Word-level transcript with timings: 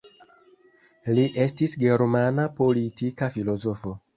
Li 1.17 1.27
estis 1.45 1.77
germana 1.85 2.49
politika 2.63 3.33
filozofo. 3.37 3.99